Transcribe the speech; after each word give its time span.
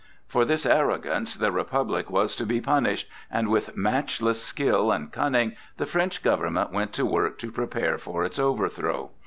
For 0.27 0.45
this 0.45 0.65
arrogance 0.65 1.35
the 1.35 1.51
Republic 1.51 2.09
was 2.09 2.35
to 2.37 2.45
be 2.47 2.59
punished, 2.59 3.07
and 3.29 3.49
with 3.49 3.77
matchless 3.77 4.43
skill 4.43 4.91
and 4.91 5.11
cunning 5.11 5.55
the 5.77 5.85
French 5.85 6.23
government 6.23 6.71
went 6.71 6.91
to 6.93 7.05
work 7.05 7.37
to 7.37 7.51
prepare 7.51 7.99
for 7.99 8.23
its 8.23 8.39
overthrow. 8.39 9.11